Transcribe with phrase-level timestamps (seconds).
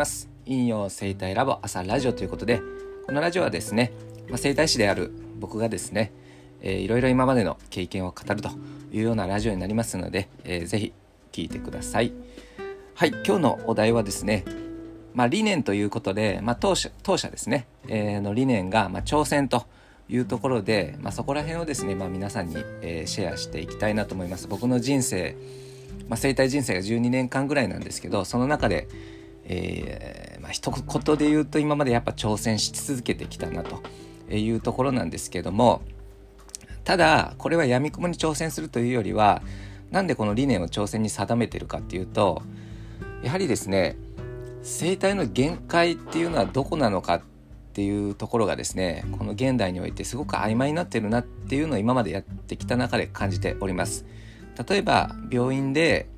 [0.00, 0.30] ます。
[0.46, 2.62] 陰陽生態ラボ朝ラジオということで
[3.04, 3.92] このラジオはですね、
[4.30, 6.10] まあ、生態師である僕がですね、
[6.62, 8.48] えー、いろいろ今までの経験を語ると
[8.90, 10.94] いうようなラジオになりますので、えー、ぜひ
[11.32, 12.14] 聞いてください。
[12.94, 14.44] はい今日のお題はですね
[15.12, 19.66] まあ、理念ということで、まあ、当社当社ですね、えー、の理念が、まあ、挑戦と
[20.08, 24.48] いうところで、まあ、そこら辺をですね、まあ、皆さんに、えー、シェアしていきたいなと思います。
[24.48, 25.36] 僕の人生、
[26.08, 28.88] まあ、生態人生が12年間ぐらいなんですけどその中で、
[29.44, 33.80] えーまあ一言で言うと今までやっぱ挑戦し続けてきたなと
[34.34, 35.82] いうところなんですけども
[36.84, 39.42] ただこれはやみくもに挑戦するというよりは
[39.90, 42.42] なんでこの理念を挑戦に定めてるかっていうと
[43.22, 43.96] やはりですね
[44.62, 47.22] 生態の限界っていうのはどこなのかっ
[47.72, 54.04] ていうところがですねこの現代においてすごく曖昧になってるなっていうのを今までやってきた中で感じております。
[54.68, 56.08] 例えば病院で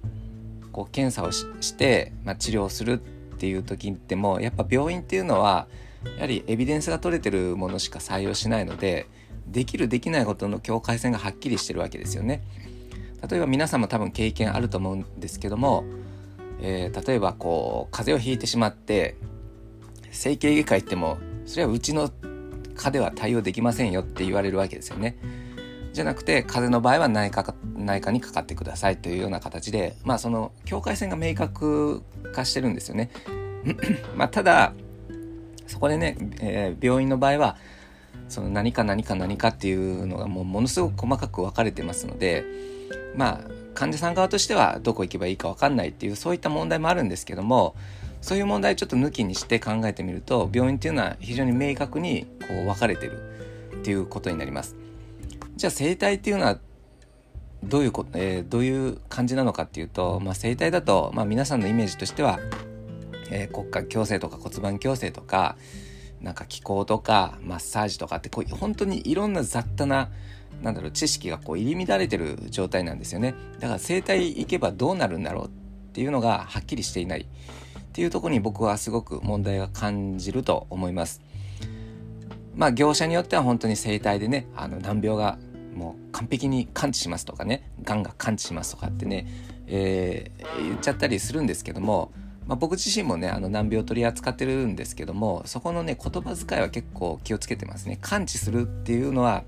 [0.73, 3.03] こう検査をして、まあ、治療する
[3.43, 5.67] っていう時ってもやっぱ病院っていうのは
[6.15, 9.09] やはりエビデンスが取れてるものしか採用しないので
[9.49, 12.45] できるできないことの境界線がはっきりしてるわけですよね
[13.29, 15.83] 例えば皆さんも多分経験あると思うんですけども、
[16.61, 19.17] えー、例えばこう風邪をひいてしまって
[20.12, 22.12] 整形外科行ってもそれはうちの
[22.77, 25.17] 科では対応できませんよって言われるわけですよね。
[25.93, 33.11] じゃなくて風邪の場合は内科内科にかかってくださいというような形でまあその境界線が明確化してるんですよね。
[34.17, 34.73] まあただ
[35.67, 37.57] そこでね、えー、病院の場合は
[38.29, 42.45] その何か何か何かっていうのがもうものすごく細かく分かれてますので
[43.15, 47.75] まあ患者さん側としてはどこ行けばいいか分かんないっていうそういった問題もあるんですけども
[48.21, 53.21] そういう問題ちょっと抜きにして考えてみると病院っていうのは非常に明確にこう分かれてる
[53.75, 54.81] っていうことになります。
[55.63, 56.59] じゃあ生態っていうのは
[57.63, 62.41] どういうこ、えー、どういう感じなのかっていうと、まあ、生態だと、まあ、皆さんのイメージとしては、
[63.31, 65.56] えー、骨格矯正とか骨盤矯正とか
[66.21, 70.11] なんか気候とかマッサージとかってこう本当にいろんな雑多な
[70.62, 73.37] なんだろう知識がこう入り乱れてる状態なんですよね。
[73.61, 75.51] だから生態行けばどうなるんだろうっ
[75.93, 77.27] ていうのがはっきりしていないっ
[77.93, 81.21] ていうとこに僕はすごく問題が感じると思います。
[82.56, 85.39] まあ業者によっては本当に生態でねあの難病が
[85.75, 89.27] もう完璧に完治しますとかねがんが完治しますとかってね、
[89.66, 92.12] えー、言っちゃったりするんですけども
[92.47, 97.99] まあ、僕自身もねあの難病取り扱ってるんですけどもそこのね言葉遣いは結構気をつけてますね。
[98.00, 99.44] 完治するっていうのは、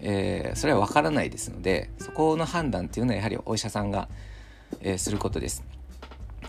[0.00, 4.08] えー、それは分からないですのでそこの判断っていうのはやはりお医者さんが、
[4.80, 5.64] えー、することです。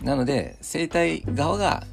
[0.02, 1.86] なので生体側が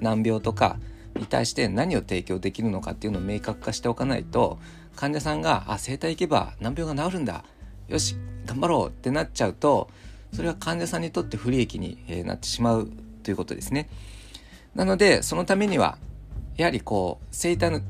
[0.00, 0.78] 難病とか
[1.22, 4.58] に対して何を提供できるのかっていうのを明確化しておかないと
[4.94, 7.44] 患者さんが「あ整体行けば難病が治るんだ
[7.88, 9.88] よし頑張ろう」ってなっちゃうと
[10.32, 12.90] それは患者さんにとって不利益になってしまう
[13.22, 13.88] ということですね。
[14.74, 15.98] なのでそのためには
[16.56, 17.80] やはりこう生体の、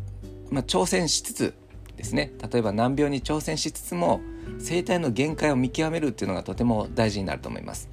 [0.50, 1.54] まあ、挑戦しつつ
[1.96, 4.20] ですね例えば難病に挑戦しつつも
[4.58, 7.88] 生体の限界を見極めるっていうのがとても大事になると思います。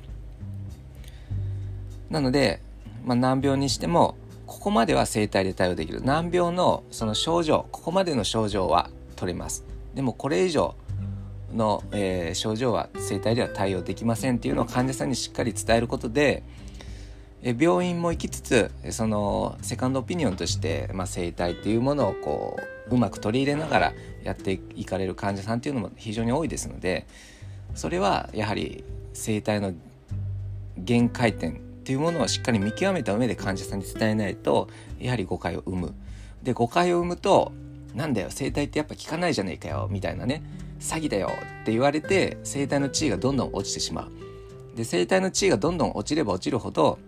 [2.09, 2.61] なので、
[3.05, 4.15] まあ、難病にしても
[4.49, 6.01] ここまでは生体で対応できる。
[6.01, 9.63] 難病のその症状ここまでの症状は取れます。
[9.93, 10.73] でもこれ以上
[11.53, 16.41] の、えー、症状は生体では対応できませんっていうのを患者さんにしっかり伝えることで、
[17.43, 22.57] え病院も行きつつそのセカンドオピニオンとして、まあ、生体っていうものをこ
[22.89, 23.93] ううまく取り入れながら
[24.23, 27.07] やっていかれる患者さんっていうのも非常に多いですので
[27.75, 28.83] それはやはり
[29.13, 29.73] 生体の
[30.75, 34.69] 限界点っていうものをしっかり見極めた上で患者さんに伝えないと
[34.99, 35.95] やはり誤解を生む。
[36.43, 37.51] で誤解を生むと
[37.95, 40.43] なんだよ生体ってやっぱ効かないじゃねえかよみたいなね
[40.79, 41.31] 詐欺だよ
[41.63, 46.99] って言われて生体の地位がどんどん落ちてしまうで生体の地位がどんどん落ちれば落ちるほど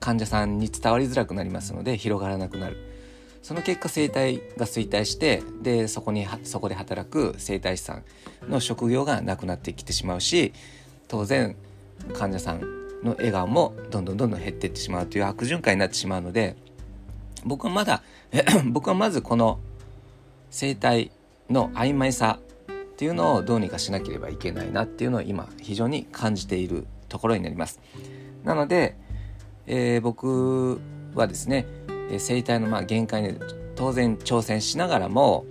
[0.00, 2.78] 患者さんに伝わりづらくなりますので広がらなくなる
[3.42, 8.02] その結果生体が衰退してでそこにそこで働く生体師さん
[8.50, 10.52] の職業がなくなってきてしまうし
[11.06, 11.54] 当然
[12.12, 16.56] 患者さんの笑顔もどんどんどんどん減っていってしまうという悪循環になってしまうので
[17.44, 18.02] 僕はまだ
[18.66, 19.58] 僕はまずこの
[20.50, 21.10] 生態
[21.48, 22.38] の曖昧さ
[22.70, 27.80] っていうのをどうにかしなければいけないなっていうのを今非常に感じているところになります。
[28.44, 28.96] なので、
[29.66, 30.80] えー、僕
[31.14, 31.66] はですね
[32.18, 33.38] 生態のまあ限界に
[33.74, 35.46] 当然挑戦しながらも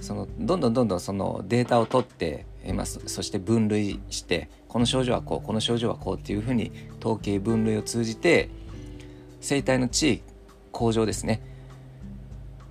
[0.00, 8.50] そのどんどんどんどんそのデータを取ってまあ、そして分類してこの症状はこうこの症状はこうっていうふうに統計分類を通じて
[9.40, 10.22] 生態の地位
[10.70, 11.42] 向上ですね。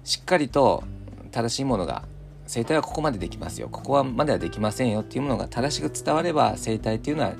[0.03, 0.83] しっかりと
[1.31, 2.03] 正しいものが
[2.45, 3.69] 生態はここまでできますよ。
[3.69, 7.33] ここはまではできませんよっていうものが正しく伝われば生態っていうのは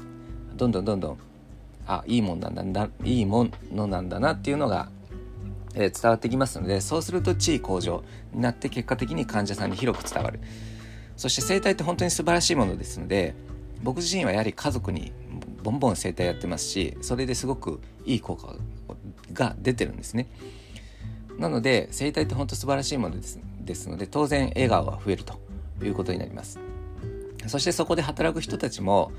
[0.56, 1.18] どんどんどんどん
[1.88, 4.92] あいいもんなんだいいものなんだなっていうのが、
[5.74, 8.04] えー、伝わってきますのでそうすると地位向上
[8.34, 10.40] になって結果的に患者さんに広く伝わる。
[11.20, 13.36] そして生態って本当に素晴らしいものですので
[13.84, 15.12] 僕自身はやはり家族に
[15.62, 18.56] ボンボン整体やってますしそれですごくいい効果
[19.34, 20.30] が出てるんですね。
[21.38, 25.42] なので整体って本当素晴らしいものですですので当然笑顔が増えると
[25.84, 26.58] いうことになります。
[27.48, 29.12] そしてそこで働く人たちも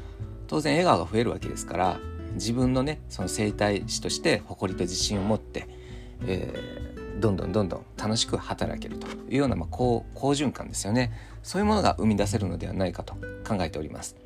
[0.47, 2.01] 当然笑顔が増えるわけですから
[2.33, 5.69] 自分のねその整体師として誇りと自信を持って、
[6.27, 6.90] えー、
[7.21, 11.13] どんどんどんどん楽しく働けるというような、まあ、好好循環ですよね。
[11.43, 13.15] そういうものが生み出せるのではないかと
[13.47, 14.17] 考えております。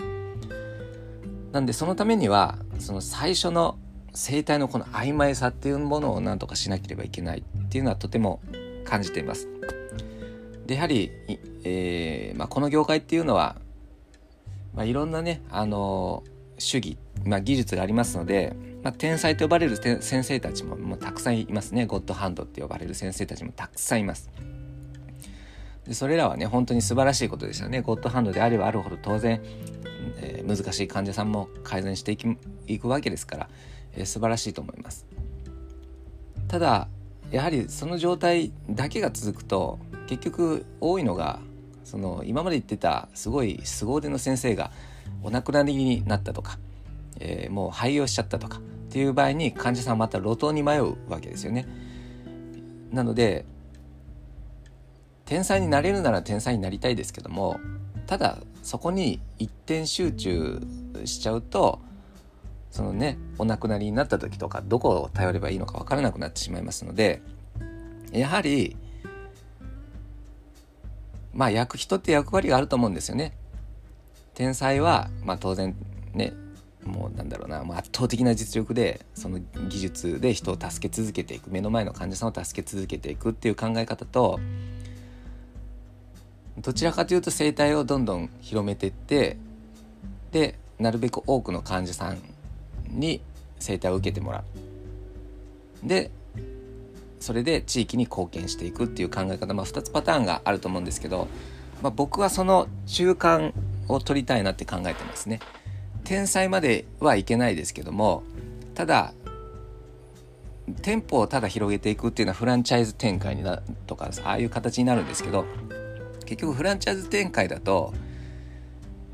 [1.53, 3.79] なんでそのためにはその最初の
[4.13, 8.41] 生態のこの曖昧さっていうものを何とかしなければいけないっていうのはとても
[8.85, 9.49] 感じています。
[10.67, 11.11] でやはり、
[11.65, 13.57] えーまあ、この業界っていうのは、
[14.75, 16.25] まあ、いろんなねあの
[16.59, 21.87] 主義、まあ、技術がありますので、まあ、天才と呼ばれる先生たちももうたくさんいますね。
[21.87, 24.31] ゴッドハンドって呼ばれる先生たちもたくさんいます。
[25.87, 27.81] でそれらはね本当に素晴らしいことですよね。
[27.81, 29.41] ゴッドハンドであればあるほど当然
[30.19, 32.27] えー、難しい患者さんも改善していき
[32.67, 33.49] いくわけですから、
[33.95, 35.07] えー、素晴らしいと思います。
[36.49, 36.89] ただ
[37.31, 41.41] やはりその状態だけが続くと結局多いのが
[41.85, 44.71] その今まで言ってたすごい凄腕の先生が
[45.23, 46.59] お亡くなりになったとか、
[47.25, 48.61] えー、もう廃業しちゃったとかっ
[48.91, 51.67] ていう場合に患者さんはまた路頭に迷うわけですよね
[52.93, 53.45] なので
[55.25, 57.59] 天才になれるなら天才になりたいですけども
[58.07, 60.61] ただそこに一点集中
[61.07, 61.81] しちゃうと
[62.71, 67.23] そのねお亡くなりになった時とかどこを頼ればいいのか分からなくなってしまいますので
[68.13, 68.77] やはり
[71.33, 73.37] まあ役人って役割があると思うんですよね。
[74.35, 75.75] 天才は、まあ、当然
[76.13, 76.33] ね
[76.85, 84.41] もうなんだろうな、まあ、圧倒的な実力でその技術で人を助け続けていく目の前の患者さんを助け続けていくっていう考え方と
[86.59, 89.37] どちらかというと生態をどんどん広めていって
[90.31, 92.19] でなるべく多くの患者さん
[92.89, 93.21] に
[93.59, 94.45] 生態を受けてもら
[95.85, 96.11] うで
[97.21, 101.27] それで地域に貢献していくっていう考え方、まあ、2つパターンがあると思うんですけど、
[101.83, 103.55] まあ、僕はその中間
[103.89, 105.41] を取りたいなって考えてますね。
[106.05, 108.23] 天才まではいけないですけども
[108.75, 109.15] ただ
[110.83, 115.45] 店舗をただ広げていくっていうのはフランチャイズ展開になとかああいう形になるんですけど
[116.25, 117.93] 結局フランチャイズ展開だと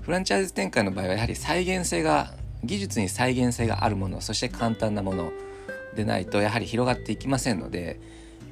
[0.03, 5.33] フランチャイズ展開の場合はやはり再現性が技術に再現性があるものそして簡単なもの
[5.95, 7.99] でないとやはり広がっていきませんので、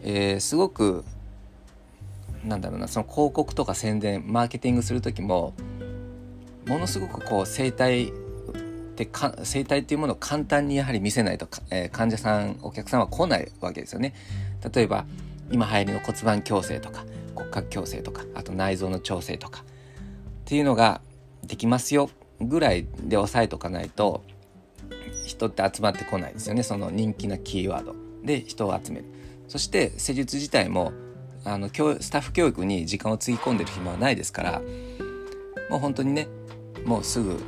[0.03, 1.05] えー、すごく
[2.45, 5.55] なんだろうなその広告とか宣伝マーケティングする時も
[6.67, 8.13] ものすごくこう生態
[8.99, 14.13] ってか生態っていうものを簡単にやはり見せないと、えー、患者さんお客さんは来ないわけですよね。
[14.75, 15.07] 例えば
[15.53, 17.05] 今流行りの骨盤矯正とか
[17.37, 19.65] 骨格矯正とかあと内臓の調整とかっ
[20.47, 21.01] ていうのが
[21.45, 22.11] できますよ
[22.41, 24.25] ぐらいで押さえとかないと
[25.25, 26.65] 人って集まってこないですよね。
[26.65, 27.95] その人気なキーワード。
[28.25, 29.05] で人を集める。
[29.47, 30.93] そして施術自体も
[31.45, 34.61] あのスタッフ教育に時間をつぎ込んでる暇はないですから
[35.71, 36.29] もう本当にね
[36.85, 37.41] もうすぐ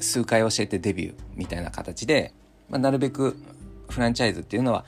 [0.00, 2.32] 数回教えてデビューみたいな形で、
[2.68, 3.36] まあ、なるべく
[3.88, 4.84] フランチャイズっていうのは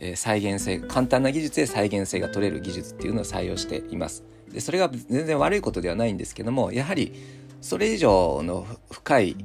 [0.00, 4.24] え再現性簡単な技術で再現性が取れる技術っていうのを採用しています。
[4.50, 7.12] でそれが全然悪いことではないんですけどもやはり
[7.60, 9.36] それ以上の深い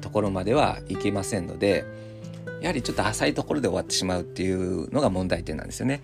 [0.00, 1.84] ところまではいけませんので
[2.62, 6.00] やはりちょっと浅いところで終わってしまうっていうのが問題点なんですよね。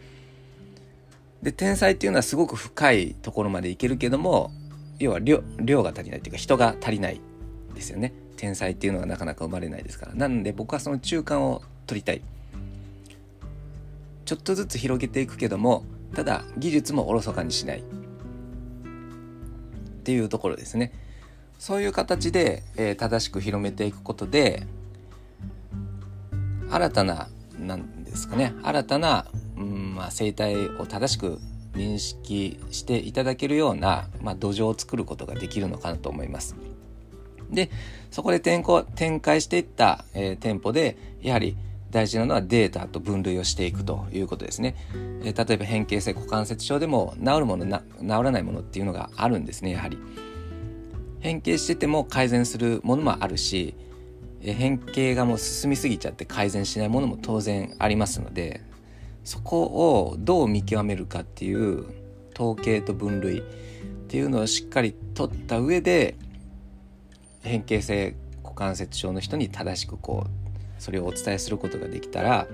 [1.43, 4.53] で天才っていうのはすごく深いところまでいけるけども
[4.99, 5.43] 要は量
[5.83, 7.21] が足りないっていうか人が足りない
[7.75, 8.13] ですよね。
[8.37, 10.15] 天才っていうのはなかなか生まれないですから。
[10.15, 12.23] なので僕はその中間を取りたい。
[14.25, 15.85] ちょっとずつ広げていくけども
[16.15, 17.81] ただ技術もおろそかにしない。
[17.81, 17.83] っ
[20.05, 20.93] ていうところですね。
[21.59, 24.67] そういう形で、えー、正しく広めていくことで
[26.71, 28.55] 新たななんですかね。
[28.63, 31.39] 新たな、うんまあ、生態を正しく
[31.75, 36.57] 認識していただけるような、まあ、土壌を作ることができるのかなと思います。
[37.53, 37.71] で
[38.11, 38.63] そこで展
[39.21, 41.57] 開していった、えー、店舗でやはり
[41.91, 44.75] 大事なのはデータと分類をしていくということですね。
[45.23, 49.99] えー、例えば変形性股関節症でも治るもの治らないものっていうのがあるんですねやはり。
[51.21, 53.75] 変形してても改善するものもあるし、
[54.41, 58.63] えー、変形がもう進みすぎちゃって改善しないものも当然ありますので
[59.23, 61.87] そこをどう見極めるかっていう
[62.35, 63.43] 統計と分類っ
[64.09, 66.17] ていうのをしっかり取った上で
[67.43, 72.47] 変形性股関節症の人に正しくこうそれをお伝えすることができたら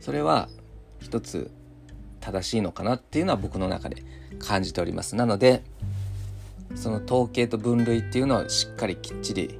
[0.00, 0.48] それは
[1.00, 1.50] 一つ
[2.20, 4.02] 正しいのかなっていうのは僕の中で
[4.38, 5.16] 感じております。
[5.16, 5.62] なので
[6.74, 9.58] その統計と分類っていうのをしっかりきっちり、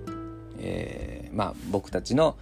[0.58, 2.36] えー、まあ僕たちの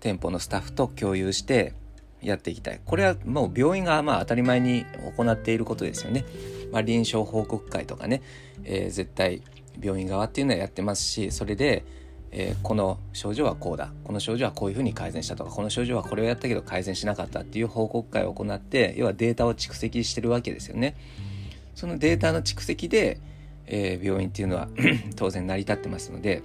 [0.00, 1.74] 店舗のスタッフと共有して
[2.22, 2.80] やっていきたい。
[2.84, 4.86] これはもう病院がまあ当たり前に
[5.16, 6.24] 行っていることですよね、
[6.72, 8.22] まあ、臨床報告会とかね、
[8.64, 9.42] えー、絶対
[9.80, 11.84] 病院側っていうのはやってますしそれで、
[12.30, 20.96] えー、この症状はこうだこの症状はこういうふうに改善したとかこの症状はこれをやったけど改善しなかったっていう報告会を行って要はデータを蓄積してるわけですよね。
[21.74, 23.20] そのデータの蓄積で、
[23.66, 24.68] えー、病院っていうのは
[25.16, 26.42] 当然成り立ってますので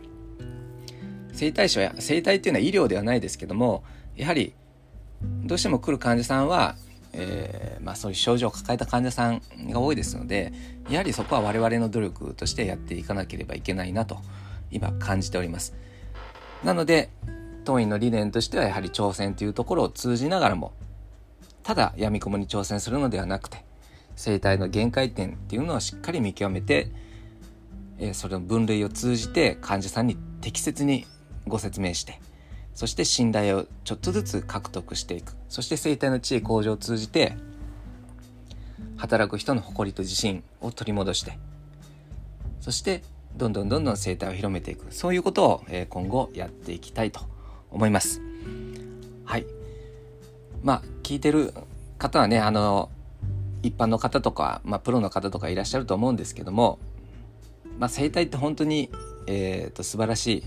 [1.31, 3.83] 生体師は生体っていうのは医療ではないですけども
[4.17, 4.53] やはり
[5.43, 6.75] どうしても来る患者さんは、
[7.13, 10.53] えー、まあ、そういう症状を抱えた患者さんが多いですので
[10.89, 14.20] やはりそこは我々の努力としてやっていかなければいけないなと
[14.72, 15.75] 今感じております。
[16.63, 17.10] なので
[17.65, 20.74] 当院の理念としてはやはり挑戦というところを通じながらも
[21.63, 23.63] ただ闇雲に挑戦するのではなくて
[24.15, 26.89] 生態の限界点っていうのをしっかり見極めて、
[28.00, 31.06] えー、それの分類を通じて患者さんに適切に
[31.48, 32.20] ご説明して
[32.73, 35.33] そして信頼をちょっとずつ獲得していく。
[35.49, 37.35] そして生態の地位向上を通じて
[38.97, 41.37] 働く人の誇りと自信を取り戻して
[42.59, 43.03] そして
[43.35, 44.93] どんどんどんどん生態を広めていく。
[44.93, 47.21] そういうことを、え今後やっていきたいと
[47.71, 48.21] 思います。
[49.25, 49.45] はい。
[50.61, 51.53] まあ聞いてる
[51.97, 52.89] 方はねあの
[53.63, 56.77] 一般の方とか、まあ、プロの方とかいらっしゃると思うんですけども、
[57.79, 58.91] まあ、生態って本当に、
[59.27, 60.43] えーと素晴らしい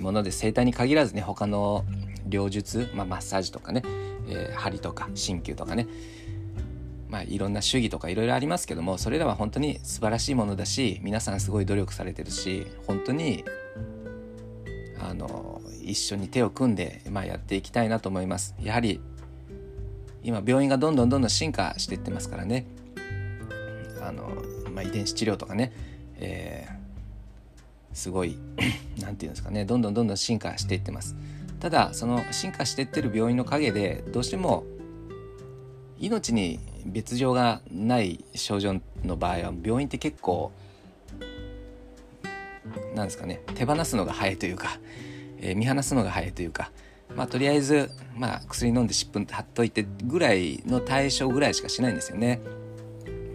[0.00, 1.84] もので整体に限らずね他の
[2.28, 3.82] 療術、まあ、マッサージとかね、
[4.28, 5.86] えー、針とか鍼灸とかね
[7.08, 13.44] まあいろんな手技とかいろいろありますけどもそれらは本当に素晴らしいものだし皆さんすごい努力されてるし本当に
[15.00, 18.54] あの一緒に手を組んで、まあ、やっていきたいなと思います。
[18.60, 19.00] やはり
[20.22, 22.66] 今病院がどんどんどんどん進化していってますからね。
[24.02, 24.28] あの、
[24.74, 25.72] まあ、遺伝子治療とかね、
[26.16, 26.68] え
[27.92, 28.36] すごい
[28.98, 31.16] 何て言うんですかねどんどんどんどん進化していってます
[31.60, 34.64] ただその進化していってる病院の陰でどうしても
[35.98, 40.52] 命に別状がない症状の場合は病院って結構
[42.94, 44.78] なんですかね手放すのが早いというか、
[45.38, 46.70] えー、見放すのが早いというか
[47.16, 52.40] まあとりあえず、まあ、薬飲んで湿布貼っといてぐらいの対象ぐらいしかしないんですよね。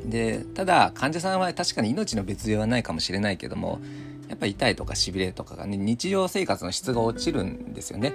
[0.05, 3.79] でただ患者さんは確かに命の別状はないかもしれないけども
[4.29, 8.13] やっぱり痛いとかしびれとかがね日常生活の質が落ちるんですよね。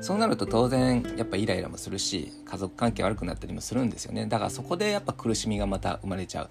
[0.00, 4.26] そうなると当然やっぱイライラもするし家族関係悪くなったりもするんですよね。
[4.26, 6.50] だからそこでやっぱ苦しみがまた生まれちゃう。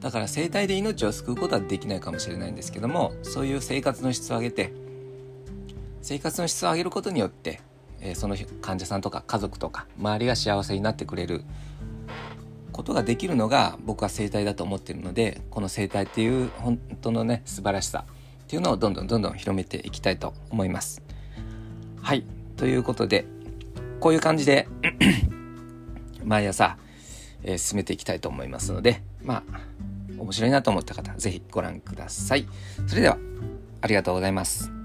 [0.00, 4.72] だから生態で命を救うことはできないかもしれないんですけどもそういう生活の質を上げて
[6.02, 7.60] 生活の質を上げることによって、
[8.00, 11.44] えー、その患者さんとか家族とか周りが幸せになってくれる。
[12.70, 18.04] ことができるのが僕は生態だと思ってるのでこの生態っていう本当のね素晴らしさ。
[18.48, 21.02] っていうのをどんどんどんどん広めていきたいと思います。
[22.00, 22.24] はい。
[22.56, 23.26] ということで、
[24.00, 24.66] こういう感じで
[26.24, 26.78] 毎朝、
[27.42, 29.60] えー、進めていきたいと思いますので、まあ、
[30.18, 32.48] 面白いなと思った方、是非ご覧ください。
[32.86, 33.18] それでは、
[33.82, 34.77] ありがとうございます。